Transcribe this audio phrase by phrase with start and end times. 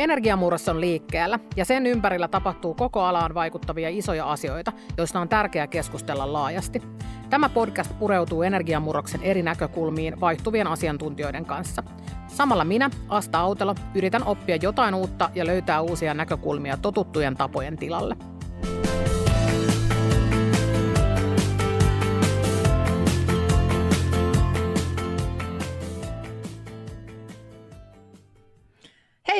[0.00, 5.66] Energiamurros on liikkeellä ja sen ympärillä tapahtuu koko alaan vaikuttavia isoja asioita, joista on tärkeää
[5.66, 6.82] keskustella laajasti.
[7.30, 11.82] Tämä podcast pureutuu energiamurroksen eri näkökulmiin vaihtuvien asiantuntijoiden kanssa.
[12.28, 18.16] Samalla minä, Asta Autelo, yritän oppia jotain uutta ja löytää uusia näkökulmia totuttujen tapojen tilalle.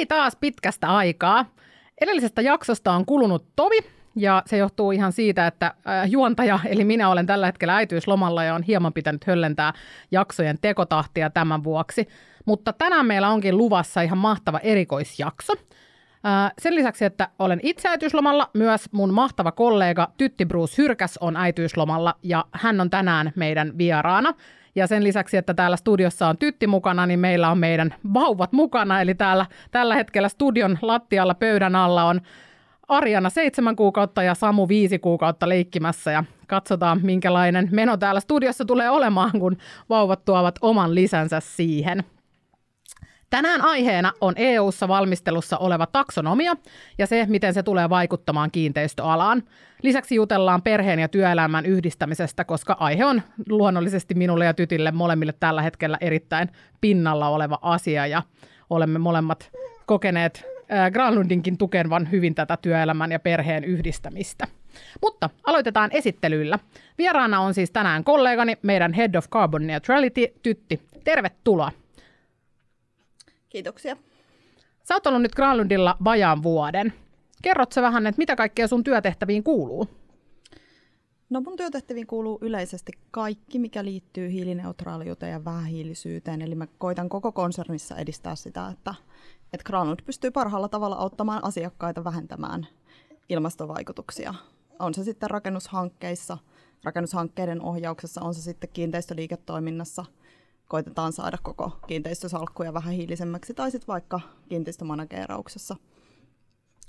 [0.01, 1.47] Hei taas pitkästä aikaa.
[2.01, 3.79] Edellisestä jaksosta on kulunut tovi,
[4.17, 8.55] ja se johtuu ihan siitä, että äh, juontaja, eli minä olen tällä hetkellä äitiyslomalla ja
[8.55, 9.73] on hieman pitänyt höllentää
[10.11, 12.09] jaksojen tekotahtia tämän vuoksi.
[12.45, 15.53] Mutta tänään meillä onkin luvassa ihan mahtava erikoisjakso.
[15.53, 21.37] Äh, sen lisäksi, että olen itse äitiyslomalla, myös mun mahtava kollega Tytti Bruce Hyrkäs on
[21.37, 24.35] äitiyslomalla ja hän on tänään meidän vieraana.
[24.75, 29.01] Ja sen lisäksi, että täällä studiossa on tytti mukana, niin meillä on meidän vauvat mukana.
[29.01, 32.21] Eli täällä tällä hetkellä studion lattialla pöydän alla on
[32.89, 36.11] Arjana seitsemän kuukautta ja Samu viisi kuukautta leikkimässä.
[36.11, 39.57] Ja katsotaan, minkälainen meno täällä studiossa tulee olemaan, kun
[39.89, 42.05] vauvat tuovat oman lisänsä siihen.
[43.31, 46.57] Tänään aiheena on EU-ssa valmistelussa oleva taksonomia
[46.99, 49.43] ja se, miten se tulee vaikuttamaan kiinteistöalaan.
[49.83, 55.63] Lisäksi jutellaan perheen ja työelämän yhdistämisestä, koska aihe on luonnollisesti minulle ja tytille molemmille tällä
[55.63, 56.49] hetkellä erittäin
[56.81, 58.23] pinnalla oleva asia ja
[58.71, 59.51] olemme molemmat
[59.87, 60.45] kokeneet
[60.93, 64.47] Granlundinkin tukevan hyvin tätä työelämän ja perheen yhdistämistä.
[65.03, 66.59] Mutta aloitetaan esittelyllä.
[66.99, 70.81] Vieraana on siis tänään kollegani, meidän Head of Carbon Neutrality, Tytti.
[71.05, 71.73] Tervetuloa.
[73.51, 73.97] Kiitoksia.
[74.83, 76.93] Sä oot ollut nyt Granlundilla vajaan vuoden.
[77.43, 79.89] Kerrotko vähän, että mitä kaikkea sun työtehtäviin kuuluu?
[81.31, 86.43] No mun työtehtäviin kuuluu yleisesti kaikki, mikä liittyy hiilineutraaliuteen ja vähähiilisyyteen.
[86.43, 88.95] Eli mä koitan koko konsernissa edistää sitä, että,
[89.53, 92.67] että Granlund pystyy parhaalla tavalla auttamaan asiakkaita vähentämään
[93.29, 94.35] ilmastovaikutuksia.
[94.79, 96.39] On se sitten rakennushankkeissa,
[96.85, 100.05] rakennushankkeiden ohjauksessa, on se sitten kiinteistöliiketoiminnassa–
[100.71, 105.77] koitetaan saada koko kiinteistösalkkuja vähän hiilisemmäksi, tai sitten vaikka kiinteistömanageerauksessa.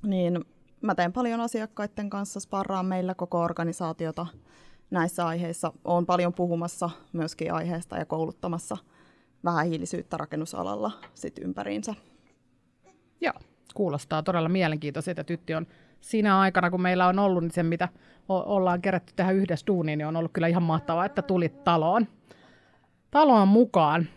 [0.03, 0.45] Niin
[0.81, 4.27] mä teen paljon asiakkaiden kanssa, sparraan meillä koko organisaatiota
[4.91, 5.73] näissä aiheissa.
[5.85, 8.77] Olen paljon puhumassa myöskin aiheesta ja kouluttamassa
[9.43, 11.95] vähän hiilisyyttä rakennusalalla sit ympäriinsä.
[13.21, 13.33] Joo,
[13.73, 15.23] kuulostaa todella mielenkiintoiselta.
[15.23, 15.67] Tytti on
[16.01, 17.89] siinä aikana, kun meillä on ollut niin se, mitä
[18.29, 22.07] ollaan kerätty tähän yhdessä duuniin, niin on ollut kyllä ihan mahtavaa, että tulit taloon
[23.11, 24.07] taloon mukaan.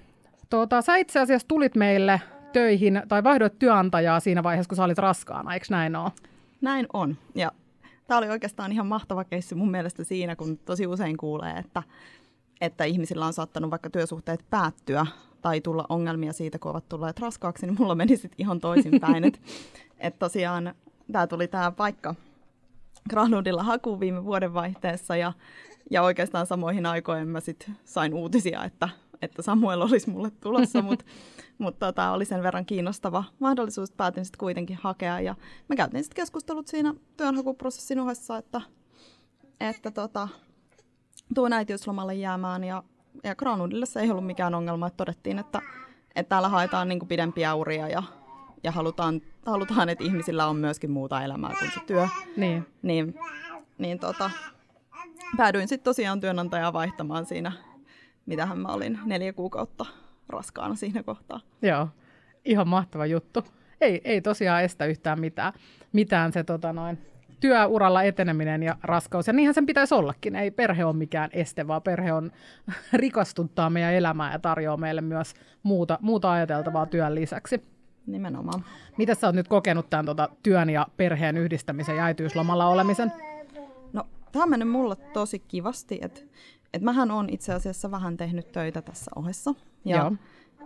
[0.50, 2.20] Tuota, sä itse asiassa tulit meille
[2.52, 6.10] töihin tai vaihdoit työnantajaa siinä vaiheessa, kun sä olit raskaana, eikö näin ole?
[6.60, 7.16] Näin on.
[7.34, 7.52] Ja
[8.06, 11.82] tämä oli oikeastaan ihan mahtava keissi mun mielestä siinä, kun tosi usein kuulee, että,
[12.60, 15.06] että ihmisillä on saattanut vaikka työsuhteet päättyä
[15.42, 19.24] tai tulla ongelmia siitä, kun ovat tulleet raskaaksi, niin mulla meni sitten ihan toisinpäin.
[19.24, 19.38] että
[19.98, 20.74] et tosiaan
[21.12, 22.14] tämä tuli tämä paikka
[23.10, 25.32] Granudilla hakuun viime vuodenvaihteessa ja
[25.90, 28.88] ja oikeastaan samoihin aikoihin mä sit sain uutisia, että,
[29.22, 31.04] että Samuel olisi mulle tulossa, mutta
[31.58, 35.20] mut tota, oli sen verran kiinnostava mahdollisuus, että päätin sitten kuitenkin hakea.
[35.20, 35.34] Ja
[35.68, 38.60] me käytiin sitten keskustelut siinä työnhakuprosessin ohessa, että,
[39.60, 40.28] että tota,
[41.34, 42.64] tuon äitiyslomalle jäämään.
[42.64, 42.82] Ja,
[43.24, 45.62] ja Granudille se ei ollut mikään ongelma, että todettiin, että,
[46.16, 48.02] että täällä haetaan niin pidempiä uria ja,
[48.62, 52.08] ja halutaan, halutaan, että ihmisillä on myöskin muuta elämää kuin se työ.
[52.36, 52.66] Niin.
[52.82, 53.14] Niin,
[53.78, 54.30] niin tota,
[55.36, 57.52] päädyin sitten tosiaan työnantajaa vaihtamaan siinä,
[58.26, 59.86] mitähän mä olin neljä kuukautta
[60.28, 61.40] raskaana siinä kohtaa.
[61.62, 61.88] Joo,
[62.44, 63.44] ihan mahtava juttu.
[63.80, 65.52] Ei, ei tosiaan estä yhtään mitään,
[65.92, 66.98] mitään se tota noin,
[67.40, 69.26] työuralla eteneminen ja raskaus.
[69.26, 70.36] Ja niinhän sen pitäisi ollakin.
[70.36, 72.30] Ei perhe ole mikään este, vaan perhe on
[72.92, 77.64] rikastuttaa meidän elämää ja tarjoaa meille myös muuta, muuta ajateltavaa työn lisäksi.
[78.06, 78.64] Nimenomaan.
[78.98, 83.12] Mitä sä oot nyt kokenut tämän tota, työn ja perheen yhdistämisen ja äitiyslomalla olemisen?
[84.34, 86.20] Tämä on mennyt mulle tosi kivasti, että
[86.72, 89.54] et mähän on itse asiassa vähän tehnyt töitä tässä ohessa.
[89.84, 90.12] Ja, Joo.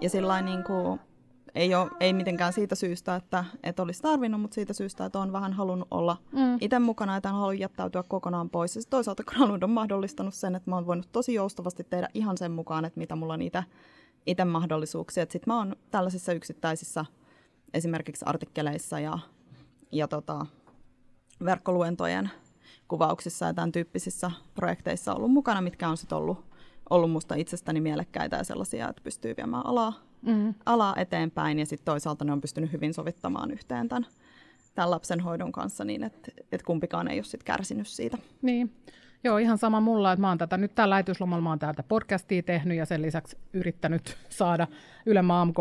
[0.01, 1.01] ja sillä niin kuin,
[1.55, 5.33] ei, ole, ei mitenkään siitä syystä, että et olisi tarvinnut, mutta siitä syystä, että olen
[5.33, 6.59] vähän halunnut olla mm.
[6.61, 8.77] itse mukana, että en halua jättäytyä kokonaan pois.
[8.77, 12.53] Ja toisaalta Granwood on mahdollistanut sen, että mä oon voinut tosi joustavasti tehdä ihan sen
[12.53, 13.43] mukaan, että mitä mulla on
[14.27, 15.23] itse mahdollisuuksia.
[15.23, 17.05] Sitten mä oon tällaisissa yksittäisissä
[17.75, 19.19] esimerkiksi artikkeleissa ja,
[19.93, 20.47] ja tota,
[21.45, 22.31] verkkoluentojen
[22.89, 26.45] kuvauksissa ja tämän tyyppisissä projekteissa ollut mukana, mitkä on sitten ollut,
[26.91, 29.93] ollut musta itsestäni mielekkäitä ja sellaisia, että pystyy viemään alaa,
[30.23, 30.55] mm.
[30.67, 34.07] alaa eteenpäin ja sitten toisaalta ne on pystynyt hyvin sovittamaan yhteen tämän,
[34.75, 38.19] tämän lapsen hoidon kanssa niin, että, että kumpikaan ei ole sit kärsinyt siitä.
[38.43, 38.73] Niin.
[39.25, 42.43] Joo, ihan sama mulla, että mä oon tätä nyt tällä äitiyslomalla, mä oon täältä podcastia
[42.43, 44.67] tehnyt ja sen lisäksi yrittänyt saada
[45.07, 45.59] Yle AMK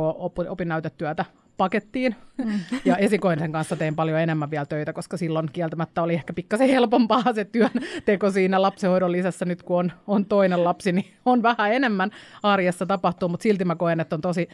[0.50, 1.26] opinnäytetyötä
[1.58, 2.16] pakettiin.
[2.46, 2.60] Mm.
[2.86, 7.34] ja esikoisen kanssa tein paljon enemmän vielä töitä, koska silloin kieltämättä oli ehkä pikkasen helpompaa
[7.34, 9.46] se työnteko siinä lapsenhoidon lisässä.
[9.46, 12.12] Nyt kun on, on toinen lapsi, niin on vähän enemmän
[12.44, 14.50] arjessa tapahtuu, mutta silti mä koen, että on tosi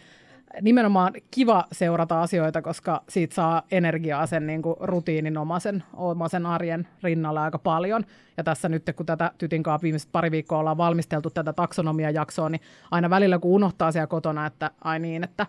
[0.61, 7.43] nimenomaan kiva seurata asioita, koska siitä saa energiaa sen niin kuin rutiininomaisen omaisen arjen rinnalla
[7.43, 8.05] aika paljon.
[8.37, 12.61] Ja tässä nyt, kun tätä Tytin kanssa viimeiset pari viikkoa ollaan valmisteltu tätä taksonomia-jaksoa, niin
[12.91, 15.45] aina välillä kun unohtaa siellä kotona, että ai niin, että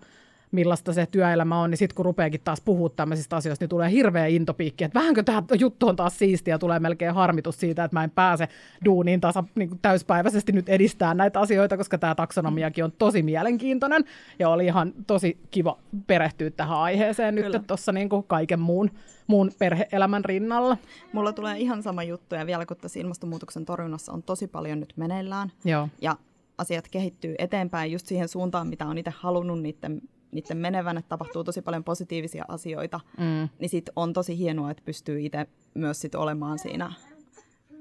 [0.54, 4.26] millaista se työelämä on, niin sitten kun rupeakin taas puhua tämmöisistä asioista, niin tulee hirveä
[4.26, 8.10] intopiikki, että vähänkö tämä juttu on taas siistiä, tulee melkein harmitus siitä, että mä en
[8.10, 8.48] pääse
[8.84, 14.04] duuniin tasa, niin kuin täyspäiväisesti nyt edistää näitä asioita, koska tämä taksonomiakin on tosi mielenkiintoinen
[14.38, 17.58] ja oli ihan tosi kiva perehtyä tähän aiheeseen Kyllä.
[17.58, 18.90] nyt tuossa niin kaiken muun,
[19.26, 20.76] muun perheelämän rinnalla.
[21.12, 24.92] Mulla tulee ihan sama juttu ja vielä kun tässä ilmastonmuutoksen torjunnassa on tosi paljon nyt
[24.96, 25.88] meneillään Joo.
[26.00, 26.16] ja
[26.58, 30.02] asiat kehittyy eteenpäin just siihen suuntaan, mitä on itse halunnut niiden
[30.34, 33.48] niiden menevän, että tapahtuu tosi paljon positiivisia asioita, mm.
[33.58, 36.92] niin sit on tosi hienoa, että pystyy itse myös sit olemaan siinä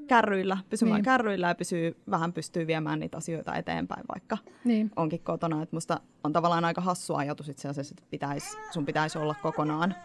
[0.07, 1.05] kärryillä, pysymään niin.
[1.05, 4.91] kärryillä ja pysyy, vähän pystyy viemään niitä asioita eteenpäin, vaikka niin.
[4.95, 5.61] onkin kotona.
[5.61, 9.95] Et musta on tavallaan aika hassu ajatus itse asiassa, että pitäis, sun pitäisi olla kokonaan,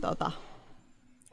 [0.00, 0.30] tota,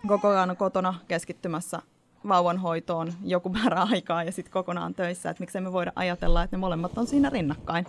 [0.07, 1.81] kokonaan kotona keskittymässä
[2.28, 5.30] vauvan hoitoon joku määrä aikaa ja sitten kokonaan töissä.
[5.30, 7.86] Että miksei me voida ajatella, että ne molemmat on siinä rinnakkain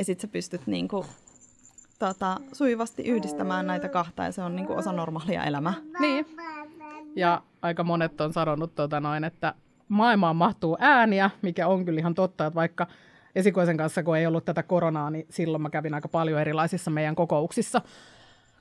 [0.00, 1.06] ja sitten sä pystyt niinku,
[1.98, 5.74] tota, sujuvasti yhdistämään näitä kahta ja se on niinku osa normaalia elämää.
[6.00, 6.26] Niin.
[7.16, 9.54] Ja aika monet on sanonut, tota noin, että
[9.88, 12.86] maailmaan mahtuu ääniä, mikä on kyllä ihan totta, että vaikka
[13.34, 17.14] esikoisen kanssa, kun ei ollut tätä koronaa, niin silloin mä kävin aika paljon erilaisissa meidän
[17.14, 17.80] kokouksissa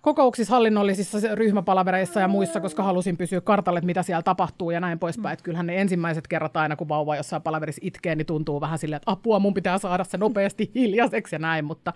[0.02, 5.34] kokouksissa, hallinnollisissa ryhmäpalavereissa ja muissa, koska halusin pysyä kartalle, mitä siellä tapahtuu ja näin poispäin.
[5.34, 8.98] Että kyllähän ne ensimmäiset kerrat aina, kun vauva jossain palaverissa itkee, niin tuntuu vähän silleen,
[8.98, 11.94] että apua, mun pitää saada se nopeasti hiljaiseksi ja näin, mutta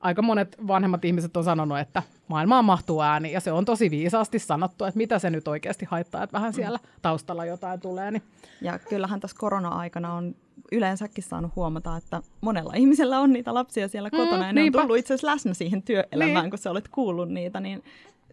[0.00, 4.38] aika monet vanhemmat ihmiset on sanonut, että maailmaan mahtuu ääni, ja se on tosi viisaasti
[4.38, 8.10] sanottu, että mitä se nyt oikeasti haittaa, että vähän siellä taustalla jotain tulee.
[8.10, 8.22] Niin.
[8.62, 10.34] Ja kyllähän tässä korona-aikana on
[10.72, 14.78] yleensäkin saanut huomata, että monella ihmisellä on niitä lapsia siellä kotona, mm, ja ne niinpä.
[14.78, 16.50] on tullut itse asiassa läsnä siihen työelämään, niin.
[16.50, 17.84] kun sä olet kuullut niitä, niin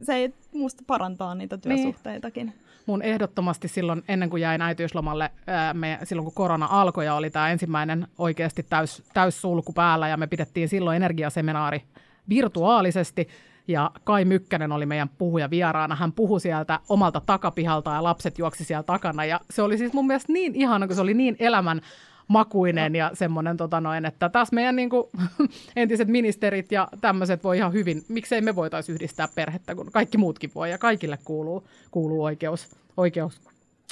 [0.01, 1.77] se ei musta parantaa niitä niin.
[1.77, 2.45] työsuhteitakin.
[2.45, 2.55] Niin.
[2.85, 7.29] Mun ehdottomasti silloin, ennen kuin jäin äitiyslomalle, ää, me, silloin kun korona alkoi ja oli
[7.29, 11.83] tämä ensimmäinen oikeasti täys, täyssulku päällä ja me pidettiin silloin energiaseminaari
[12.29, 13.27] virtuaalisesti,
[13.67, 15.95] ja Kai Mykkänen oli meidän puhuja vieraana.
[15.95, 19.25] Hän puhui sieltä omalta takapihalta ja lapset juoksi siellä takana.
[19.25, 21.81] Ja se oli siis mun mielestä niin ihana, kun se oli niin elämän
[22.27, 25.03] makuinen ja semmoinen, tota noin, että taas meidän niin kuin,
[25.75, 30.51] entiset ministerit ja tämmöiset voi ihan hyvin, miksei me voitaisiin yhdistää perhettä, kun kaikki muutkin
[30.55, 32.67] voi ja kaikille kuuluu, kuuluu oikeus,
[32.97, 33.41] oikeus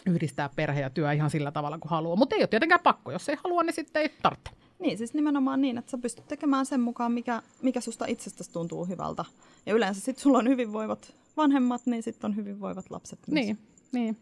[0.05, 2.15] yhdistää perhe ja työ ihan sillä tavalla kuin haluaa.
[2.15, 4.51] Mutta ei ole tietenkään pakko, jos ei halua, niin sitten ei tarvitse.
[4.79, 8.85] Niin, siis nimenomaan niin, että sä pystyt tekemään sen mukaan, mikä, mikä susta itsestäsi tuntuu
[8.85, 9.25] hyvältä.
[9.65, 13.33] Ja yleensä sitten sulla on hyvinvoivat vanhemmat, niin sitten on hyvinvoivat lapset myös.
[13.33, 13.57] Niin,
[13.91, 14.17] niin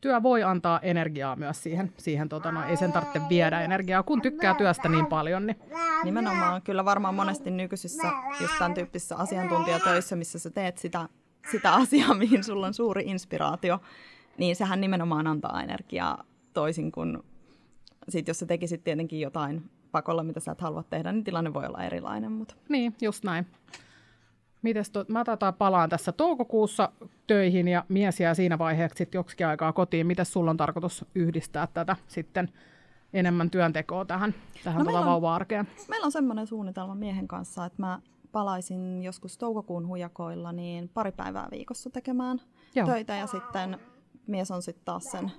[0.00, 4.22] työ voi antaa energiaa myös siihen, siihen tota, no, ei sen tarvitse viedä energiaa, kun
[4.22, 5.46] tykkää työstä niin paljon.
[5.46, 5.56] Niin.
[6.04, 8.08] Nimenomaan, kyllä varmaan monesti nykyisissä
[8.40, 11.08] just tämän tyyppisissä asiantuntijatöissä, missä sä teet sitä,
[11.50, 13.80] sitä asiaa, mihin sulla on suuri inspiraatio,
[14.38, 17.18] niin sehän nimenomaan antaa energiaa toisin kuin
[18.08, 21.66] sit, jos sä tekisit tietenkin jotain pakolla, mitä sä et halua tehdä, niin tilanne voi
[21.66, 22.32] olla erilainen.
[22.32, 22.54] Mutta...
[22.68, 23.46] Niin, just näin.
[24.62, 26.92] Mites to, mä taitaa palaan tässä toukokuussa
[27.26, 30.06] töihin ja mies jää siinä vaiheessa sitten joksikin aikaa kotiin.
[30.06, 32.48] Miten sulla on tarkoitus yhdistää tätä sitten
[33.12, 35.68] enemmän työntekoa tähän, tähän no tuota vauva-arkeen?
[35.88, 38.00] Meillä on semmoinen suunnitelma miehen kanssa, että mä
[38.32, 42.40] palaisin joskus toukokuun hujakoilla niin pari päivää viikossa tekemään
[42.74, 42.86] Joo.
[42.86, 43.78] töitä ja sitten
[44.26, 45.32] mies on sitten taas sen,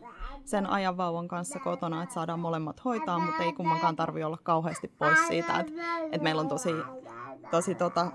[0.46, 4.88] sen ajan vauvan kanssa kotona, että saadaan molemmat hoitaa, mutta ei kummankaan tarvi olla kauheasti
[4.88, 5.74] pois siitä, että,
[6.12, 6.70] että meillä on tosi,
[7.52, 8.12] tosi tota,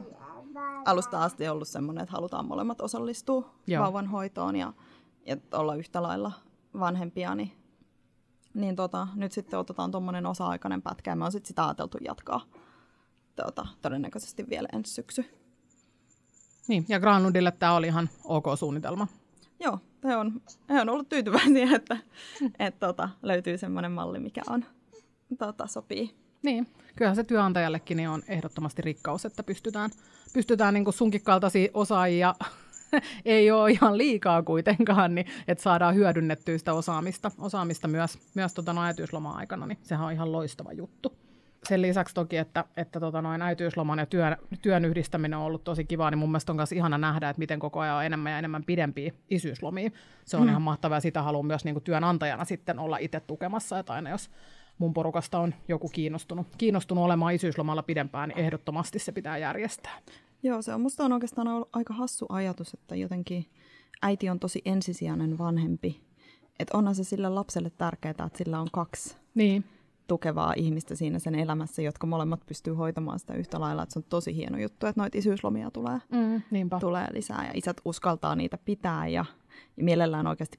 [0.84, 3.82] alusta asti ollut semmoinen, että halutaan molemmat osallistua Joo.
[3.82, 4.72] vauvan hoitoon ja,
[5.26, 6.32] ja olla yhtä lailla
[6.78, 7.52] vanhempia, niin,
[8.54, 12.40] niin tota, nyt sitten otetaan tuommoinen osa-aikainen pätkä ja me on sitten sitä ajateltu jatkaa
[13.36, 15.24] tota, todennäköisesti vielä ensi syksy.
[16.68, 19.06] Niin, ja Granlundille tämä oli ihan ok suunnitelma.
[19.60, 21.96] Joo, he on, he on ollut tyytyväisiä, että
[22.58, 24.64] et, tota, löytyy semmoinen malli, mikä on,
[25.38, 26.21] tota, sopii.
[26.42, 29.90] Niin, kyllähän se työnantajallekin niin on ehdottomasti rikkaus, että pystytään,
[30.32, 32.34] pystytään niin sunkin kaltaisia osaajia
[33.24, 38.72] ei ole ihan liikaa kuitenkaan, niin että saadaan hyödynnettyä sitä osaamista, osaamista myös, myös tota
[38.72, 41.12] no äitiysloma-aikana, niin sehän on ihan loistava juttu.
[41.68, 45.84] Sen lisäksi toki, että, että tota noin äitiysloman ja työn, työn yhdistäminen on ollut tosi
[45.84, 48.38] kivaa, niin mun mielestä on myös ihana nähdä, että miten koko ajan on enemmän ja
[48.38, 49.90] enemmän pidempiä isyyslomia.
[50.24, 50.48] Se on mm.
[50.48, 54.10] ihan mahtavaa ja sitä haluan myös niin kuin työnantajana sitten olla itse tukemassa, että aina
[54.10, 54.30] jos
[54.82, 59.98] mun porukasta on joku kiinnostunut, kiinnostunut olemaan isyyslomalla pidempään, niin ehdottomasti se pitää järjestää.
[60.42, 63.46] Joo, se on musta on oikeastaan ollut aika hassu ajatus, että jotenkin
[64.02, 66.00] äiti on tosi ensisijainen vanhempi.
[66.58, 69.64] Että onhan se sille lapselle tärkeää, että sillä on kaksi Niin.
[70.06, 73.82] tukevaa ihmistä siinä sen elämässä, jotka molemmat pystyy hoitamaan sitä yhtä lailla.
[73.82, 76.80] Että se on tosi hieno juttu, että noita isyyslomia tulee, Mm, niinpä.
[76.80, 79.24] tulee lisää ja isät uskaltaa niitä pitää ja,
[79.76, 80.58] ja mielellään oikeasti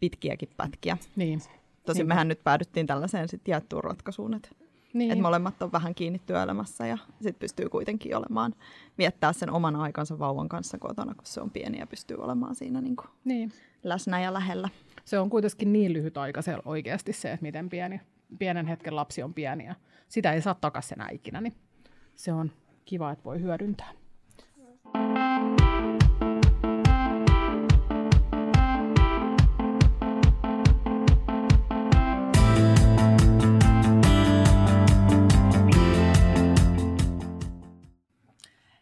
[0.00, 0.96] pitkiäkin pätkiä.
[1.16, 1.40] Niin.
[1.86, 2.14] Tosin Niinpä.
[2.14, 4.48] mehän nyt päädyttiin tällaiseen sit jaettuun ratkaisuun, että
[4.94, 5.10] niin.
[5.10, 8.54] et molemmat on vähän kiinni työelämässä ja sitten pystyy kuitenkin olemaan,
[8.98, 12.80] viettää sen oman aikansa vauvan kanssa kotona, kun se on pieni ja pystyy olemaan siinä
[12.80, 13.52] niin kuin niin.
[13.82, 14.68] läsnä ja lähellä.
[15.04, 18.00] Se on kuitenkin niin lyhyt aika se oikeasti se, että miten pieni,
[18.38, 19.74] pienen hetken lapsi on pieni ja
[20.08, 21.54] sitä ei saa takaisin enää ikinä, niin
[22.14, 22.52] se on
[22.84, 23.92] kiva, että voi hyödyntää.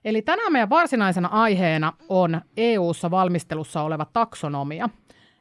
[0.05, 4.89] Eli tänään meidän varsinaisena aiheena on EU-ssa valmistelussa oleva taksonomia.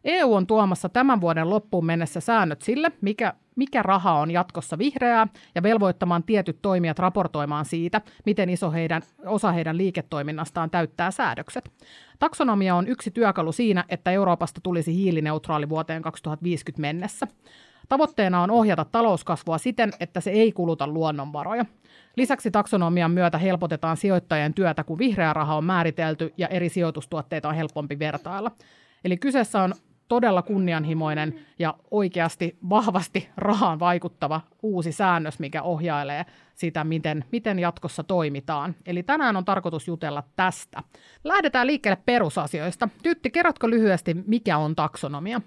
[0.04, 5.28] EU on tuomassa tämän vuoden loppuun mennessä säännöt sille, mikä, mikä raha on jatkossa vihreää,
[5.56, 11.72] ja velvoittamaan tietyt toimijat raportoimaan siitä, miten iso heidän, osa heidän liiketoiminnastaan täyttää säädökset.
[12.20, 17.28] Taksonomia on yksi työkalu siinä, että Euroopasta tulisi hiilineutraali vuoteen 2050 mennessä.
[17.90, 21.66] Tavoitteena on ohjata talouskasvua siten, että se ei kuluta luonnonvaroja.
[22.16, 27.56] Lisäksi taksonomian myötä helpotetaan sijoittajien työtä, kun vihreä raha on määritelty ja eri sijoitustuotteita on
[27.56, 28.52] helpompi vertailla.
[29.04, 29.74] Eli kyseessä on
[30.08, 36.26] todella kunnianhimoinen ja oikeasti vahvasti rahaan vaikuttava uusi säännös, mikä ohjailee
[36.56, 38.76] sitä, miten, miten jatkossa toimitaan.
[38.86, 40.84] Eli tänään on tarkoitus jutella tästä.
[41.24, 42.90] Lähdetään liikkeelle perusasioista.
[43.04, 45.42] Tytti, kerrotko lyhyesti, mikä on taksonomia?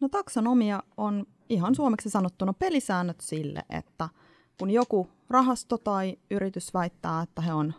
[0.00, 4.08] No taksonomia on ihan suomeksi sanottuna pelisäännöt sille, että
[4.58, 7.74] kun joku rahasto tai yritys väittää, että he on,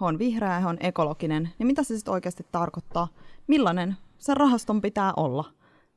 [0.00, 3.08] he on vihreä, he on ekologinen, niin mitä se sitten oikeasti tarkoittaa?
[3.46, 5.44] Millainen sen rahaston pitää olla,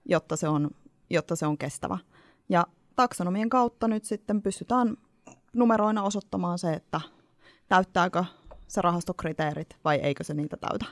[0.05, 0.69] jotta se on,
[1.09, 1.97] jotta se on kestävä?
[2.49, 4.97] Ja taksonomien kautta nyt sitten pystytään
[5.53, 7.01] numeroina osoittamaan se, että
[7.67, 8.23] täyttääkö
[8.67, 10.85] se rahastokriteerit vai eikö se niitä täytä.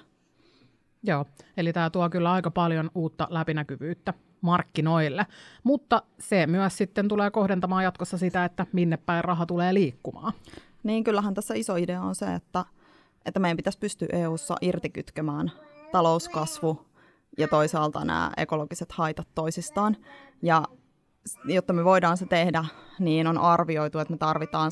[1.03, 1.25] Joo,
[1.57, 4.13] eli tämä tuo kyllä aika paljon uutta läpinäkyvyyttä
[4.45, 5.25] markkinoille,
[5.63, 10.33] mutta se myös sitten tulee kohdentamaan jatkossa sitä, että minne päin raha tulee liikkumaan.
[10.83, 12.65] Niin kyllähän tässä iso idea on se, että,
[13.25, 15.51] että meidän pitäisi pystyä EU-ssa irtikytkemään
[15.91, 16.85] talouskasvu
[17.37, 19.97] ja toisaalta nämä ekologiset haitat toisistaan.
[20.41, 20.63] Ja
[21.45, 22.65] jotta me voidaan se tehdä,
[22.99, 24.71] niin on arvioitu, että me tarvitaan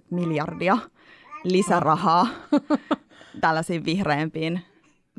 [0.00, 0.78] 170-290 miljardia
[1.44, 2.26] lisärahaa
[3.40, 4.60] tällaisiin vihreämpiin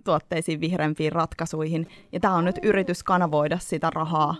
[0.03, 1.87] tuotteisiin, vihreämpiin ratkaisuihin.
[2.11, 4.35] Ja tämä on nyt yritys kanavoida sitä rahaa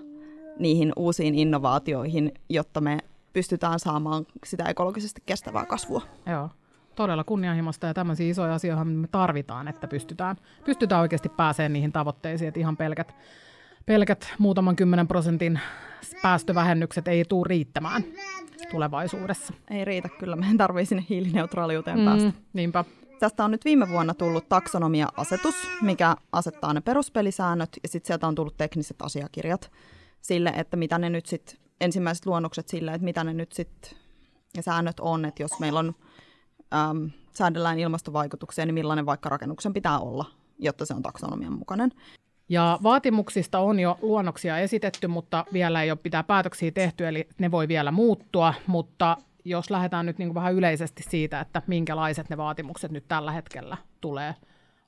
[0.59, 2.97] niihin uusiin innovaatioihin, jotta me
[3.33, 6.01] pystytään saamaan sitä ekologisesti kestävää kasvua.
[6.25, 6.49] Joo,
[6.95, 12.47] todella kunnianhimoista ja tämmöisiä isoja asioita me tarvitaan, että pystytään, pystytään oikeasti pääsemään niihin tavoitteisiin,
[12.47, 13.15] että ihan pelkät,
[13.85, 15.59] pelkät muutaman kymmenen prosentin
[16.21, 18.03] päästövähennykset ei tule riittämään
[18.71, 19.53] tulevaisuudessa.
[19.69, 22.05] Ei riitä kyllä, meidän tarvii sinne hiilineutraaliuteen mm.
[22.05, 22.33] päästä.
[22.53, 22.85] Niinpä.
[23.21, 28.35] Tästä on nyt viime vuonna tullut taksonomia-asetus, mikä asettaa ne peruspelisäännöt, ja sitten sieltä on
[28.35, 29.71] tullut tekniset asiakirjat
[30.21, 33.91] sille, että mitä ne nyt sitten, ensimmäiset luonnokset sille, että mitä ne nyt sitten,
[34.57, 35.95] ja säännöt on, että jos meillä on,
[36.73, 40.25] äm, säädellään ilmastovaikutuksia, niin millainen vaikka rakennuksen pitää olla,
[40.59, 41.91] jotta se on taksonomian mukainen.
[42.49, 47.51] Ja vaatimuksista on jo luonnoksia esitetty, mutta vielä ei ole pitää päätöksiä tehty, eli ne
[47.51, 52.37] voi vielä muuttua, mutta jos lähdetään nyt niin kuin vähän yleisesti siitä, että minkälaiset ne
[52.37, 54.35] vaatimukset nyt tällä hetkellä tulee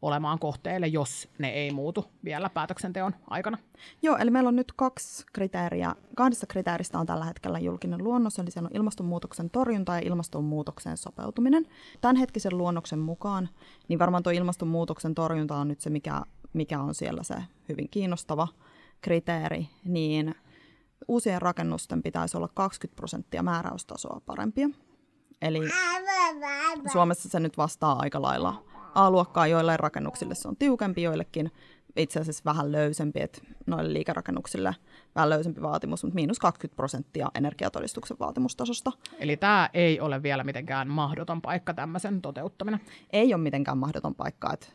[0.02, 3.58] olemaan kohteille, jos ne ei muutu vielä päätöksenteon aikana.
[4.02, 5.96] Joo, eli meillä on nyt kaksi kriteeriä.
[6.16, 11.66] Kahdessa kriteeristä on tällä hetkellä julkinen luonnos, eli siellä on ilmastonmuutoksen torjunta ja ilmastonmuutokseen sopeutuminen.
[12.02, 13.50] Tämänhetkisen luonnoksen mukaan,
[13.88, 16.22] niin varmaan tuo ilmastonmuutoksen torjunta on nyt se, mikä,
[16.54, 17.36] mikä on siellä se
[17.70, 18.48] hyvin kiinnostava
[19.02, 20.36] kriteeri, niin
[21.08, 24.70] uusien rakennusten pitäisi olla 20 prosenttia määräystasoa parempia.
[25.42, 25.60] Eli
[26.92, 28.64] Suomessa se nyt vastaa aika lailla
[28.96, 31.52] A-luokkaa, joille rakennuksille se on tiukempi, joillekin
[31.96, 34.76] itse asiassa vähän löysempi, että noille liikerakennuksille
[35.16, 38.92] vähän löysempi vaatimus, mutta miinus 20 prosenttia energiatodistuksen vaatimustasosta.
[39.20, 42.82] Eli tämä ei ole vielä mitenkään mahdoton paikka tämmöisen toteuttaminen.
[43.10, 44.68] Ei ole mitenkään mahdoton paikka, että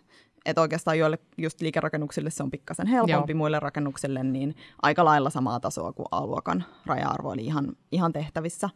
[0.49, 3.39] että oikeastaan joille just liikerakennuksille se on pikkasen helpompi, Joo.
[3.39, 8.71] muille rakennuksille niin aika lailla samaa tasoa kuin A-luokan raja-arvo, eli ihan, ihan tehtävissä.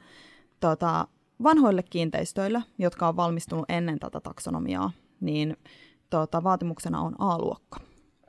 [0.61, 1.09] Tota,
[1.43, 5.57] vanhoille kiinteistöille, jotka on valmistunut ennen tätä taksonomiaa, niin
[6.11, 7.81] tota, vaatimuksena on A-luokka.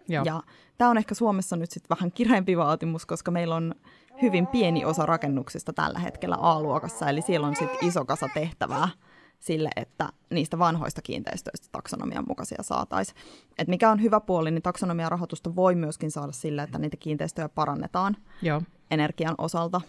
[0.10, 0.24] Joo.
[0.26, 0.42] Ja
[0.78, 3.76] tämä on ehkä Suomessa nyt sitten vähän kireempi vaatimus, koska meillä on
[4.22, 8.90] hyvin pieni osa rakennuksista tällä hetkellä A-luokassa, eli siellä on sitten iso kasa tehtävää
[9.44, 13.18] sille, että niistä vanhoista kiinteistöistä taksonomian mukaisia saataisiin.
[13.58, 17.50] Et mikä on hyvä puoli, niin taksonomian rahoitusta voi myöskin saada sille, että niitä kiinteistöjä
[17.50, 18.62] parannetaan Joo.
[18.92, 19.82] energian osalta.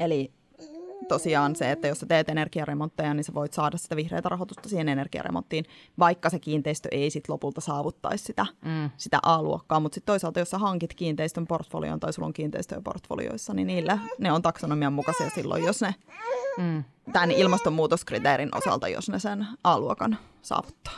[0.00, 0.32] Eli
[1.08, 4.88] tosiaan se, että jos sä teet energiaremontteja, niin sä voit saada sitä vihreätä rahoitusta siihen
[4.88, 5.64] energiaremonttiin,
[5.98, 8.90] vaikka se kiinteistö ei sit lopulta saavuttaisi sitä, mm.
[8.96, 9.80] sitä A-luokkaa.
[9.80, 14.00] Mutta sitten toisaalta, jos sä hankit kiinteistön portfolioon tai sulla on kiinteistöjä portfolioissa, niin niille
[14.18, 15.94] ne on taksonomian mukaisia silloin, jos ne
[16.58, 16.84] mm.
[17.12, 20.94] tämän ilmastonmuutoskriteerin osalta, jos ne sen A-luokan saavuttaa.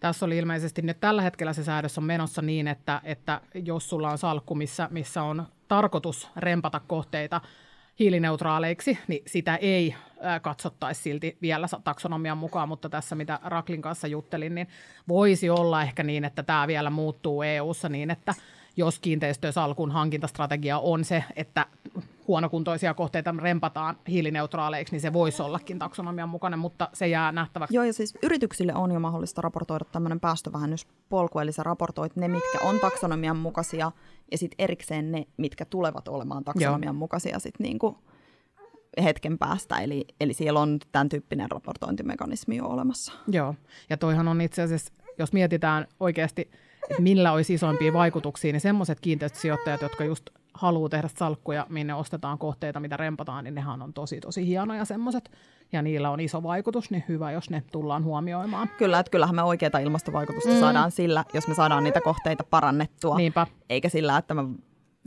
[0.00, 4.10] Tässä oli ilmeisesti nyt tällä hetkellä se säädös on menossa niin, että, että jos sulla
[4.10, 7.40] on salkku, missä, missä on tarkoitus rempata kohteita
[7.98, 9.94] hiilineutraaleiksi, niin sitä ei
[10.42, 14.68] katsottaisi silti vielä taksonomian mukaan, mutta tässä mitä Raklin kanssa juttelin, niin
[15.08, 18.34] voisi olla ehkä niin, että tämä vielä muuttuu EU-ssa niin, että
[18.76, 21.66] jos kiinteistösalkun hankintastrategia on se, että
[22.28, 27.76] huonokuntoisia kohteita rempataan hiilineutraaleiksi, niin se voisi ollakin taksonomian mukainen, mutta se jää nähtäväksi.
[27.76, 32.58] Joo, ja siis yrityksille on jo mahdollista raportoida tämmöinen päästövähennyspolku, eli sä raportoit ne, mitkä
[32.62, 33.92] on taksonomian mukaisia,
[34.30, 36.98] ja sitten erikseen ne, mitkä tulevat olemaan taksonomian Joo.
[36.98, 37.96] mukaisia sitten niin kuin
[39.02, 43.12] hetken päästä, eli, eli siellä on tämän tyyppinen raportointimekanismi jo olemassa.
[43.28, 43.54] Joo,
[43.90, 46.50] ja toihan on itse asiassa, jos mietitään oikeasti,
[46.98, 52.80] millä olisi isoimpia vaikutuksia, niin semmoiset kiinteistösijoittajat, jotka just haluaa tehdä salkkuja, minne ostetaan kohteita,
[52.80, 55.30] mitä rempataan, niin nehän on tosi tosi hienoja semmoiset,
[55.72, 58.68] ja niillä on iso vaikutus, niin hyvä, jos ne tullaan huomioimaan.
[58.78, 60.60] Kyllä, että kyllähän me oikeita ilmastovaikutusta mm.
[60.60, 63.46] saadaan sillä, jos me saadaan niitä kohteita parannettua, Niinpä.
[63.68, 64.42] eikä sillä, että me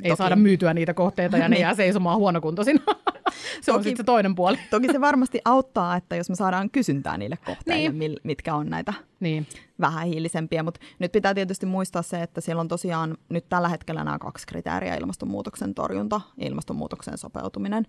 [0.03, 0.17] ei toki...
[0.17, 2.81] saada myytyä niitä kohteita ja ne jää seisomaan huonokuntoisina.
[3.61, 4.57] se toki, on sitten se toinen puoli.
[4.71, 8.17] toki se varmasti auttaa, että jos me saadaan kysyntää niille kohteille, niin.
[8.23, 9.47] mitkä on näitä niin.
[9.81, 10.63] vähähiilisempiä.
[10.63, 14.47] Mutta nyt pitää tietysti muistaa se, että siellä on tosiaan nyt tällä hetkellä nämä kaksi
[14.47, 17.85] kriteeriä, ilmastonmuutoksen torjunta ja ilmastonmuutoksen sopeutuminen.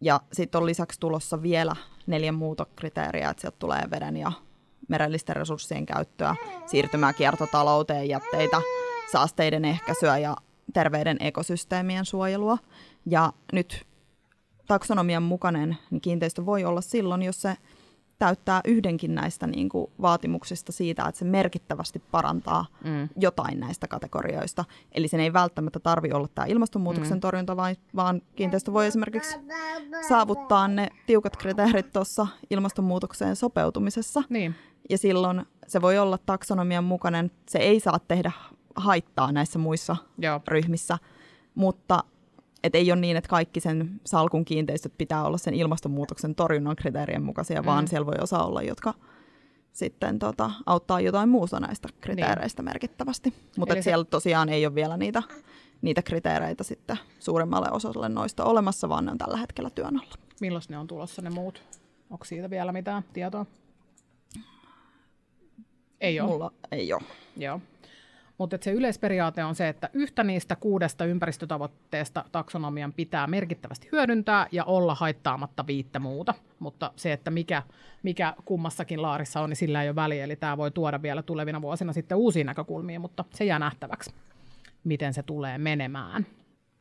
[0.00, 4.32] Ja sitten on lisäksi tulossa vielä neljä muuta kriteeriä, että sieltä tulee veden ja
[4.88, 8.62] merellisten resurssien käyttöä, siirtymää kiertotalouteen, jätteitä,
[9.12, 10.36] saasteiden ehkäisyä ja
[10.72, 12.58] terveiden ekosysteemien suojelua.
[13.06, 13.86] Ja nyt
[14.66, 17.56] taksonomian mukainen niin kiinteistö voi olla silloin, jos se
[18.18, 23.08] täyttää yhdenkin näistä niin kuin, vaatimuksista siitä, että se merkittävästi parantaa mm.
[23.16, 24.64] jotain näistä kategorioista.
[24.92, 27.20] Eli sen ei välttämättä tarvi olla tämä ilmastonmuutoksen mm.
[27.20, 29.36] torjunta, vaan, vaan kiinteistö voi esimerkiksi
[30.08, 34.22] saavuttaa ne tiukat kriteerit tuossa ilmastonmuutokseen sopeutumisessa.
[34.28, 34.54] Niin.
[34.90, 38.32] Ja silloin se voi olla taksonomian mukainen, se ei saa tehdä
[38.80, 40.40] haittaa näissä muissa Joo.
[40.48, 40.98] ryhmissä,
[41.54, 42.04] mutta
[42.64, 47.22] et ei ole niin, että kaikki sen salkun kiinteistöt pitää olla sen ilmastonmuutoksen torjunnan kriteerien
[47.22, 47.66] mukaisia, mm.
[47.66, 48.94] vaan siellä voi osa olla, jotka
[49.72, 52.70] sitten tota, auttaa jotain muuta näistä kriteereistä niin.
[52.70, 53.34] merkittävästi.
[53.58, 53.82] Mutta se...
[53.82, 55.22] siellä tosiaan ei ole vielä niitä,
[55.82, 60.14] niitä kriteereitä sitten suuremmalle osalle noista olemassa, vaan ne on tällä hetkellä työn alla.
[60.40, 61.62] Milloin ne on tulossa ne muut?
[62.10, 63.46] Onko siitä vielä mitään tietoa?
[66.00, 66.30] Ei ole.
[66.30, 67.02] Mulla ei ole.
[67.36, 67.60] Joo.
[68.40, 74.64] Mutta se yleisperiaate on se, että yhtä niistä kuudesta ympäristötavoitteesta taksonomian pitää merkittävästi hyödyntää ja
[74.64, 76.34] olla haittaamatta viittä muuta.
[76.58, 77.62] Mutta se, että mikä,
[78.02, 80.24] mikä kummassakin laarissa on, niin sillä ei ole väliä.
[80.24, 84.14] Eli tämä voi tuoda vielä tulevina vuosina sitten uusia näkökulmia, mutta se jää nähtäväksi,
[84.84, 86.26] miten se tulee menemään.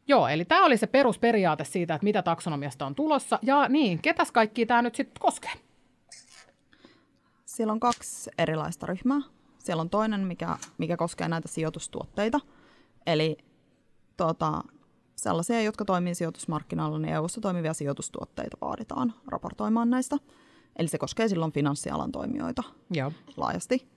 [0.07, 3.39] Joo, eli tämä oli se perusperiaate siitä, että mitä taksonomiasta on tulossa.
[3.41, 5.53] Ja niin, ketäs kaikki tämä nyt sitten koskee?
[7.45, 9.38] Siellä on kaksi erilaista ryhmää.
[9.59, 12.39] Siellä on toinen, mikä, mikä koskee näitä sijoitustuotteita.
[13.05, 13.37] Eli
[14.17, 14.63] tota,
[15.15, 20.17] sellaisia, jotka toimii sijoitusmarkkinoilla, niin EU-ssa toimivia sijoitustuotteita vaaditaan raportoimaan näistä.
[20.75, 23.11] Eli se koskee silloin finanssialan toimijoita Joo.
[23.37, 23.87] laajasti.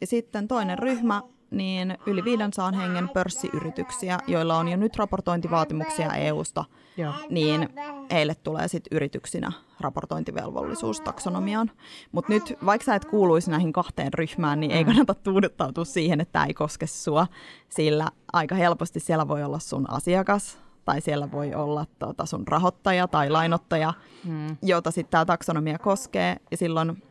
[0.00, 6.64] Ja sitten toinen ryhmä niin yli 500 hengen pörssiyrityksiä, joilla on jo nyt raportointivaatimuksia EUsta,
[6.96, 7.12] Joo.
[7.30, 7.68] niin
[8.10, 11.70] heille tulee sitten yrityksinä raportointivelvollisuus taksonomiaan.
[12.12, 14.86] Mutta nyt, vaikka sä et kuuluisi näihin kahteen ryhmään, niin ei mm.
[14.86, 17.26] kannata tuuduttautua siihen, että tämä ei koske sua,
[17.68, 23.08] sillä aika helposti siellä voi olla sun asiakas, tai siellä voi olla tota, sun rahoittaja
[23.08, 24.56] tai lainottaja, mm.
[24.62, 27.02] jota sitten tämä taksonomia koskee, ja silloin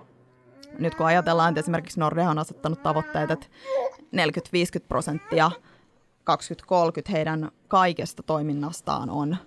[0.80, 3.48] nyt kun ajatellaan, että esimerkiksi Nordea on asettanut tavoitteet, että
[4.02, 4.10] 40-50
[4.88, 5.52] prosenttia
[6.24, 9.38] 2030 heidän kaikesta toiminnastaan on,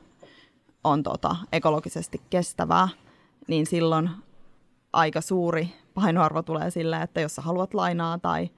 [0.85, 2.88] on tota, ekologisesti kestävää,
[3.48, 4.11] niin silloin
[4.92, 8.50] aika suuri painoarvo tulee sille, että jos sä haluat lainaa tai,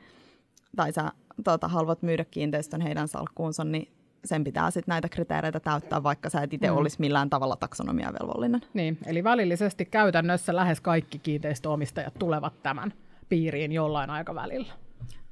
[0.77, 1.13] tai sä
[1.45, 3.89] tota, haluat myydä kiinteistön heidän salkkuunsa, niin
[4.25, 6.77] sen pitää sitten näitä kriteereitä täyttää, vaikka sä et itse mm.
[6.77, 8.61] olisi millään tavalla taksonomiavelvollinen.
[8.75, 12.93] Niin, eli välillisesti käytännössä lähes kaikki kiinteistöomistajat tulevat tämän
[13.29, 14.73] piiriin jollain aikavälillä.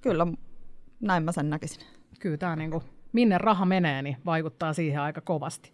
[0.01, 0.27] Kyllä,
[1.01, 1.87] näin mä sen näkisin.
[2.21, 5.73] Kyllä tämä niin kuin, minne raha menee, niin vaikuttaa siihen aika kovasti.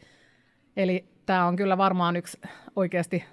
[0.77, 2.41] Eli tämä on kyllä varmaan yksi
[2.77, 3.25] oikeasti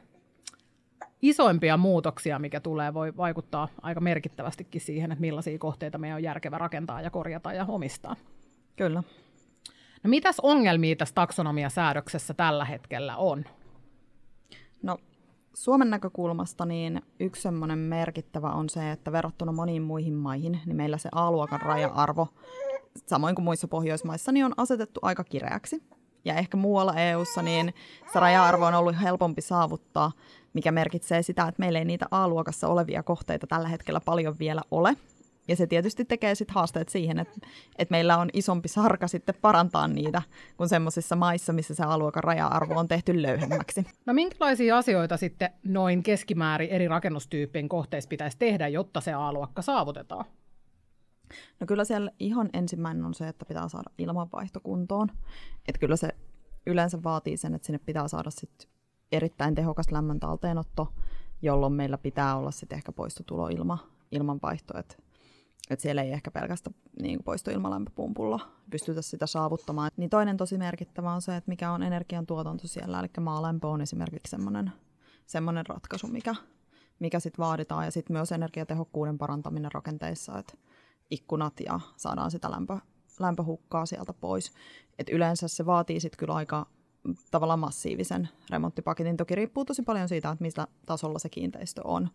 [1.21, 6.57] isoimpia muutoksia, mikä tulee, voi vaikuttaa aika merkittävästikin siihen, että millaisia kohteita meidän on järkevä
[6.57, 8.15] rakentaa ja korjata ja omistaa.
[8.75, 9.03] Kyllä.
[10.03, 13.45] No mitäs ongelmia tässä taksonomiasäädöksessä tällä hetkellä on?
[14.83, 14.97] No
[15.53, 20.97] Suomen näkökulmasta niin yksi semmoinen merkittävä on se, että verrattuna moniin muihin maihin, niin meillä
[20.97, 22.27] se A-luokan raja-arvo,
[23.05, 25.83] samoin kuin muissa Pohjoismaissa, niin on asetettu aika kireäksi.
[26.25, 27.73] Ja ehkä muualla EU:ssa niin
[28.13, 30.11] se raja-arvo on ollut helpompi saavuttaa,
[30.53, 34.95] mikä merkitsee sitä, että meillä ei niitä A-luokassa olevia kohteita tällä hetkellä paljon vielä ole.
[35.47, 39.87] Ja se tietysti tekee sitten haasteet siihen, että, että meillä on isompi sarka sitten parantaa
[39.87, 40.21] niitä
[40.57, 43.85] kuin semmoisissa maissa, missä se aluekan raja-arvo on tehty löyhemmäksi.
[44.05, 50.25] No minkälaisia asioita sitten noin keskimäärin eri rakennustyyppien kohteissa pitäisi tehdä, jotta se A-luokka saavutetaan?
[51.59, 55.07] No kyllä siellä ihan ensimmäinen on se, että pitää saada ilmanvaihto kuntoon.
[55.67, 56.09] Että kyllä se
[56.67, 58.69] yleensä vaatii sen, että sinne pitää saada sit
[59.11, 60.93] erittäin tehokas lämmön talteenotto,
[61.41, 63.77] jolloin meillä pitää olla sitten ehkä poistotuloilma,
[64.11, 64.95] ilmanvaihto, että
[65.69, 68.39] että siellä ei ehkä pelkästään niin poistoilmalämpöpumpulla
[68.71, 69.91] pystytä sitä saavuttamaan.
[69.97, 74.31] Niin toinen tosi merkittävä on se, että mikä on energiantuotanto siellä, eli maalämpö on esimerkiksi
[74.31, 74.71] semmoinen,
[75.25, 76.35] semmoinen ratkaisu, mikä,
[76.99, 80.53] mikä sitten vaaditaan, ja sitten myös energiatehokkuuden parantaminen rakenteissa, että
[81.09, 82.77] ikkunat ja saadaan sitä lämpö,
[83.19, 84.51] lämpöhukkaa sieltä pois.
[84.99, 86.65] Et yleensä se vaatii sitten kyllä aika
[87.31, 89.17] tavallaan massiivisen remonttipaketin.
[89.17, 92.09] Toki riippuu tosi paljon siitä, että millä tasolla se kiinteistö on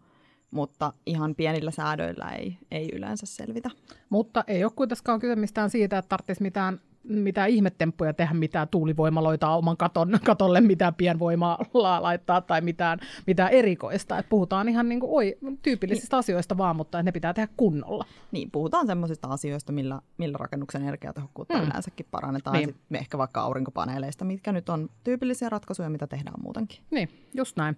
[0.51, 3.71] mutta ihan pienillä säädöillä ei, ei yleensä selvitä.
[4.09, 9.49] Mutta ei ole kuitenkaan kyse mistään siitä, että tarvitsisi mitään mitään ihmetemppuja tehdä, mitään tuulivoimaloita
[9.49, 14.19] oman katon, katolle, mitään pienvoimaa laittaa tai mitään, mitään erikoista.
[14.19, 16.19] Et puhutaan ihan niin kuin, oi, tyypillisistä niin.
[16.19, 18.05] asioista vaan, mutta ne pitää tehdä kunnolla.
[18.33, 21.65] Niin, puhutaan semmoisista asioista, millä, millä rakennuksen energiatehokkuutta mm.
[21.65, 22.57] yleensäkin parannetaan.
[22.57, 22.69] Niin.
[22.69, 26.79] Sitten ehkä vaikka aurinkopaneeleista, mitkä nyt on tyypillisiä ratkaisuja, mitä tehdään muutenkin.
[26.91, 27.77] Niin, just näin.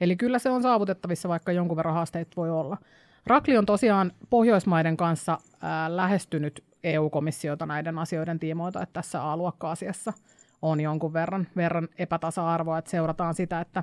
[0.00, 2.76] Eli kyllä se on saavutettavissa, vaikka jonkun verran haasteita voi olla.
[3.26, 10.12] Rakli on tosiaan Pohjoismaiden kanssa ää, lähestynyt EU-komissiota näiden asioiden tiimoilta, että tässä A-luokka-asiassa–
[10.64, 13.82] on jonkun verran, verran epätasa-arvoa, että seurataan sitä, että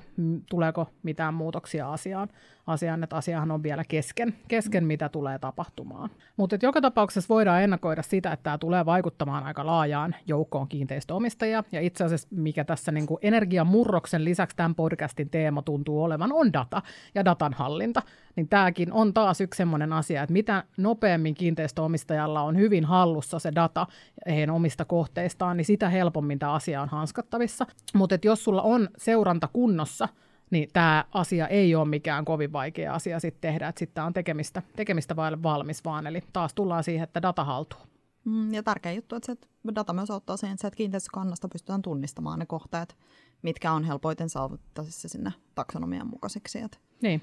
[0.49, 2.29] tuleeko mitään muutoksia asiaan.
[2.67, 6.09] Asiaan, että asiahan on vielä kesken, kesken mitä tulee tapahtumaan.
[6.37, 11.63] Mutta joka tapauksessa voidaan ennakoida sitä, että tämä tulee vaikuttamaan aika laajaan joukkoon kiinteistöomistajia.
[11.71, 16.53] Ja itse asiassa, mikä tässä niin kuin energiamurroksen lisäksi tämän podcastin teema tuntuu olevan, on
[16.53, 16.81] data
[17.15, 18.01] ja datan hallinta.
[18.35, 23.51] Niin tämäkin on taas yksi sellainen asia, että mitä nopeammin kiinteistöomistajalla on hyvin hallussa se
[23.55, 23.87] data
[24.25, 27.65] heidän omista kohteistaan, niin sitä helpommin tämä asia on hanskattavissa.
[27.93, 30.07] Mutta jos sulla on seuranta kunnossa,
[30.51, 34.61] niin tämä asia ei ole mikään kovin vaikea asia sitten tehdä, että sitten on tekemistä,
[34.75, 37.79] tekemistä vaille valmis vaan, eli taas tullaan siihen, että data haltuu.
[38.25, 39.37] Mm, ja tärkeä juttu, että se
[39.75, 42.95] data myös auttaa siihen, että kiinteistökannasta pystytään tunnistamaan ne kohteet,
[43.41, 46.59] mitkä on helpoiten saavuttaisissa sinne taksonomian mukaisiksi.
[47.01, 47.21] Niin.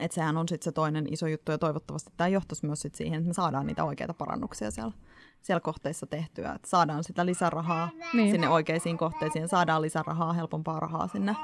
[0.00, 3.18] Et sehän on sitten se toinen iso juttu, ja toivottavasti tämä johtaisi myös sit siihen,
[3.18, 4.92] että me saadaan niitä oikeita parannuksia siellä
[5.46, 8.30] siellä kohteissa tehtyä, että saadaan sitä lisärahaa niin.
[8.30, 11.36] sinne oikeisiin kohteisiin, saadaan lisärahaa, helpompaa rahaa sinne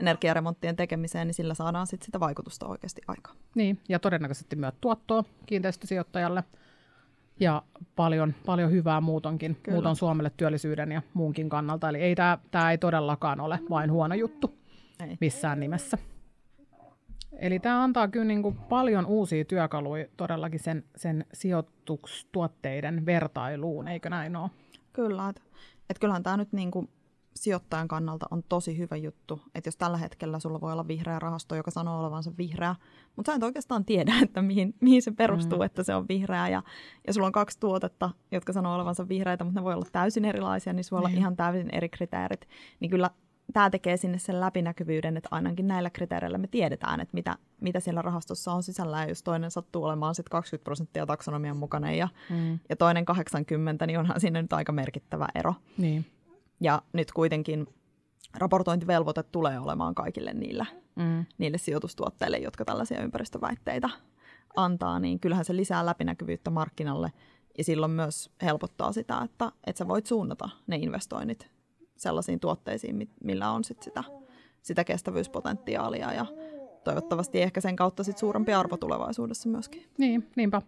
[0.00, 3.36] energiaremonttien tekemiseen, niin sillä saadaan sit sitä vaikutusta oikeasti aikaan.
[3.54, 6.44] Niin, ja todennäköisesti myös tuottoa kiinteistösijoittajalle
[7.40, 7.62] ja
[7.96, 9.76] paljon, paljon hyvää muutonkin, Kyllä.
[9.76, 11.88] muuton Suomelle työllisyyden ja muunkin kannalta.
[11.88, 12.14] Eli ei
[12.50, 14.54] tämä ei todellakaan ole vain huono juttu
[15.00, 15.16] ei.
[15.20, 15.98] missään nimessä.
[17.32, 24.10] Eli tämä antaa kyllä niin kuin paljon uusia työkaluja todellakin sen, sen sijoitustuotteiden vertailuun, eikö
[24.10, 24.50] näin ole?
[24.92, 25.42] Kyllä, että
[25.90, 26.88] et kyllähän tämä nyt niin kuin
[27.36, 31.54] sijoittajan kannalta on tosi hyvä juttu, että jos tällä hetkellä sulla voi olla vihreä rahasto,
[31.54, 32.74] joka sanoo olevansa vihreä,
[33.16, 35.64] mutta sä et oikeastaan tiedä, että mihin, mihin se perustuu, mm.
[35.64, 36.62] että se on vihreä, ja,
[37.06, 40.72] ja sulla on kaksi tuotetta, jotka sanoo olevansa vihreitä, mutta ne voi olla täysin erilaisia,
[40.72, 41.16] niin sulla voi niin.
[41.16, 42.48] olla ihan täysin eri kriteerit,
[42.80, 43.10] niin kyllä
[43.52, 48.02] tämä tekee sinne sen läpinäkyvyyden, että ainakin näillä kriteereillä me tiedetään, että mitä, mitä siellä
[48.02, 49.02] rahastossa on sisällä.
[49.02, 52.58] Ja jos toinen sattuu olemaan sitten 20 prosenttia taksonomian mukana ja, mm.
[52.68, 55.54] ja toinen 80, niin onhan siinä nyt aika merkittävä ero.
[55.78, 56.06] Niin.
[56.60, 57.66] Ja nyt kuitenkin
[58.34, 61.24] raportointivelvoite tulee olemaan kaikille niillä, mm.
[61.38, 63.90] niille sijoitustuotteille, jotka tällaisia ympäristöväitteitä
[64.56, 67.12] antaa, niin kyllähän se lisää läpinäkyvyyttä markkinalle
[67.58, 71.57] ja silloin myös helpottaa sitä, että, että sä voit suunnata ne investoinnit
[72.00, 74.04] sellaisiin tuotteisiin, millä on sit sitä,
[74.62, 76.26] sitä kestävyyspotentiaalia ja
[76.84, 79.86] toivottavasti ehkä sen kautta sit suurempi arvo tulevaisuudessa myöskin.
[79.98, 80.62] Niin, niinpä.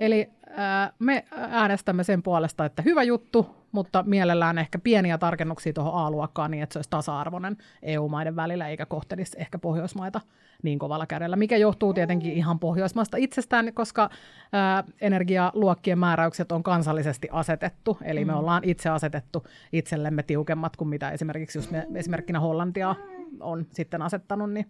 [0.00, 5.94] Eli äh, me äänestämme sen puolesta, että hyvä juttu, mutta mielellään ehkä pieniä tarkennuksia tuohon
[5.94, 10.20] A-luokkaan niin, että se olisi tasa-arvoinen EU-maiden välillä, eikä kohtelisi ehkä Pohjoismaita
[10.62, 14.10] niin kovalla kädellä, mikä johtuu tietenkin ihan Pohjoismaista itsestään, koska
[14.52, 18.38] ää, energialuokkien määräykset on kansallisesti asetettu, eli me mm.
[18.38, 22.94] ollaan itse asetettu itsellemme tiukemmat kuin mitä esimerkiksi, jos me esimerkkinä Hollantia
[23.40, 24.66] on sitten asettanut, niin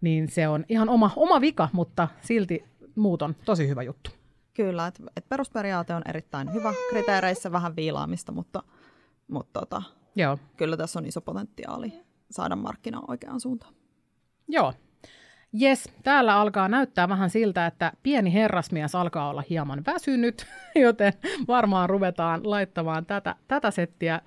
[0.00, 2.64] niin se on ihan oma, oma vika, mutta silti
[2.96, 4.10] muut on tosi hyvä juttu.
[4.54, 6.72] Kyllä, että et perusperiaate on erittäin hyvä.
[6.90, 8.62] Kriteereissä vähän viilaamista, mutta,
[9.28, 9.82] mutta tota,
[10.16, 10.38] Joo.
[10.56, 11.92] kyllä tässä on iso potentiaali
[12.30, 13.74] saada markkina oikeaan suuntaan.
[14.48, 14.72] Joo.
[15.52, 21.12] Jes, täällä alkaa näyttää vähän siltä, että pieni herrasmies alkaa olla hieman väsynyt, joten
[21.48, 24.20] varmaan ruvetaan laittamaan tätä, tätä settiä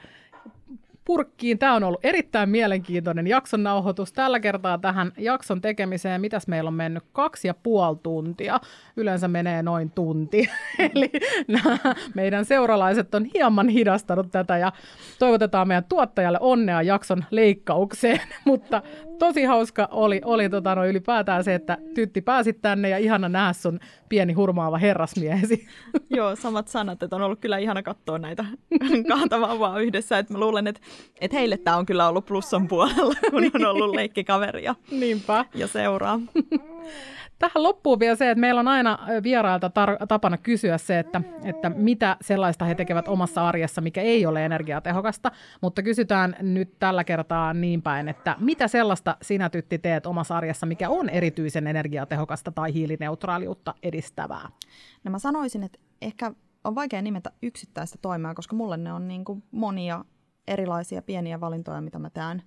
[1.05, 1.59] purkkiin.
[1.59, 4.13] Tämä on ollut erittäin mielenkiintoinen jakson nauhoitus.
[4.13, 8.59] Tällä kertaa tähän jakson tekemiseen, mitäs meillä on mennyt, kaksi ja puoli tuntia.
[8.97, 10.49] Yleensä menee noin tunti.
[10.95, 11.11] Eli
[11.47, 11.77] nämä
[12.15, 14.71] meidän seuralaiset on hieman hidastanut tätä ja
[15.19, 18.21] toivotetaan meidän tuottajalle onnea jakson leikkaukseen.
[18.45, 18.81] Mutta
[19.19, 23.53] tosi hauska oli, oli tota, no, ylipäätään se, että Tytti pääsit tänne ja ihana nähdä
[23.53, 25.67] sun pieni hurmaava herrasmiehesi.
[26.17, 28.45] Joo, samat sanat, että on ollut kyllä ihana katsoa näitä
[29.07, 30.17] kahta vauvaa yhdessä.
[30.17, 30.81] Että mä luulen, että,
[31.21, 35.45] että heille tämä on kyllä ollut plussan puolella, kun on ollut leikkikaveri ja, Niinpä.
[35.56, 36.19] ja seuraa.
[37.39, 41.69] Tähän loppuu vielä se, että meillä on aina vierailta tar- tapana kysyä se, että, että
[41.69, 47.53] mitä sellaista he tekevät omassa arjessa, mikä ei ole energiatehokasta, mutta kysytään nyt tällä kertaa
[47.53, 52.73] niin päin, että mitä sellaista sinä tytti teet omassa arjessa, mikä on erityisen energiatehokasta tai
[52.73, 54.49] hiilineutraaliutta edistävää?
[55.03, 56.32] No mä sanoisin, että ehkä
[56.63, 60.06] on vaikea nimetä yksittäistä toimea, koska mulle ne on niin kuin monia
[60.47, 62.43] erilaisia pieniä valintoja, mitä mä teen,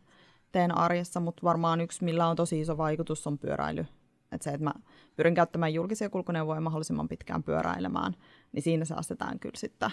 [0.52, 3.86] teen arjessa, mutta varmaan yksi, millä on tosi iso vaikutus, on pyöräily.
[4.32, 4.72] Että se, että mä
[5.16, 8.14] pyrin käyttämään julkisia kulkuneuvoja mahdollisimman pitkään pyöräilemään,
[8.52, 9.90] niin siinä säästetään kyllä sitten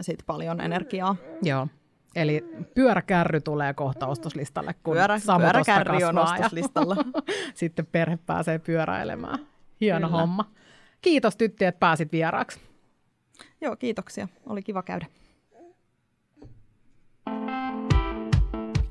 [0.00, 1.16] sit paljon energiaa.
[1.42, 1.68] Joo.
[2.14, 2.44] Eli
[2.74, 6.96] pyöräkärry tulee kohta ostoslistalle, kun Pyörä, pyöräkärry on ostoslistalla.
[7.54, 9.38] Sitten perhe pääsee pyöräilemään.
[9.80, 10.20] Hieno Kyllä.
[10.20, 10.50] homma.
[11.00, 12.60] Kiitos tytti, että pääsit vieraaksi.
[13.60, 14.28] Joo, kiitoksia.
[14.46, 15.06] Oli kiva käydä.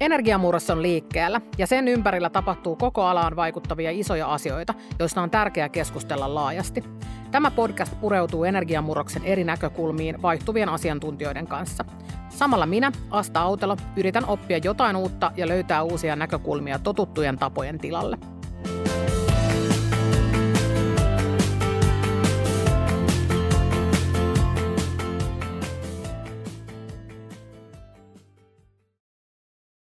[0.03, 5.69] Energiamurros on liikkeellä ja sen ympärillä tapahtuu koko alaan vaikuttavia isoja asioita, joista on tärkeää
[5.69, 6.83] keskustella laajasti.
[7.31, 11.85] Tämä podcast pureutuu energiamurroksen eri näkökulmiin vaihtuvien asiantuntijoiden kanssa.
[12.29, 18.17] Samalla minä, Asta Autelo, yritän oppia jotain uutta ja löytää uusia näkökulmia totuttujen tapojen tilalle.